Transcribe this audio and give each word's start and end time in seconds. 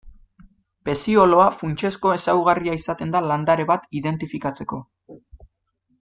Pezioloa 0.87 1.43
funtsezko 1.57 2.13
ezaugarria 2.15 2.77
izaten 2.79 3.13
da 3.17 3.21
landare 3.27 3.67
bat 3.75 3.85
identifikatzeko. 4.03 4.81